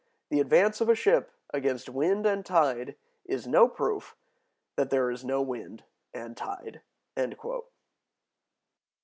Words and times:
"The 0.29 0.39
advance 0.39 0.81
of 0.81 0.89
a 0.89 0.95
ship 0.95 1.31
against 1.53 1.87
wind 1.87 2.25
and 2.25 2.43
tide 2.43 2.95
is 3.23 3.45
[no] 3.45 3.67
proof 3.67 4.15
that 4.75 4.89
there 4.89 5.11
is 5.11 5.23
no 5.23 5.43
wind 5.43 5.83
and 6.11 6.35
tide." 6.35 6.81